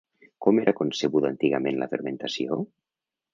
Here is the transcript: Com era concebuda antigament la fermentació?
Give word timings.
Com 0.45 0.61
era 0.61 0.73
concebuda 0.79 1.29
antigament 1.33 1.77
la 1.83 1.89
fermentació? 1.93 2.59